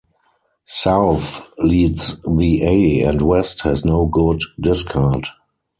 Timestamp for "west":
3.21-3.61